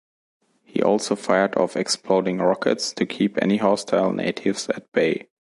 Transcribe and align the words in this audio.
He 0.63 0.81
also 0.81 1.15
fired 1.15 1.55
off 1.57 1.75
exploding 1.77 2.39
rockets 2.39 2.91
to 2.93 3.05
keep 3.05 3.37
any 3.39 3.57
hostile 3.57 4.11
natives 4.11 4.67
at 4.69 4.91
bay. 4.93 5.29